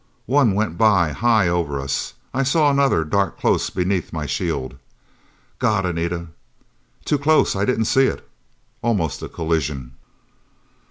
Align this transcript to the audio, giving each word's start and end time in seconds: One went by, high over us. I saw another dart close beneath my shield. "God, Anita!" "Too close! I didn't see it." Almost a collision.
One 0.25 0.55
went 0.55 0.79
by, 0.79 1.11
high 1.11 1.47
over 1.47 1.79
us. 1.79 2.15
I 2.33 2.41
saw 2.41 2.71
another 2.71 3.03
dart 3.03 3.37
close 3.39 3.69
beneath 3.69 4.11
my 4.11 4.25
shield. 4.25 4.79
"God, 5.59 5.85
Anita!" 5.85 6.29
"Too 7.05 7.19
close! 7.19 7.55
I 7.55 7.65
didn't 7.65 7.85
see 7.85 8.07
it." 8.07 8.27
Almost 8.81 9.21
a 9.21 9.29
collision. 9.29 9.91